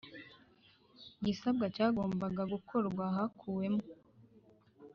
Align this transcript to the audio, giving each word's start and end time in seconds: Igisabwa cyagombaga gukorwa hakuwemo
Igisabwa 1.19 1.65
cyagombaga 1.75 2.41
gukorwa 2.53 3.03
hakuwemo 3.15 3.83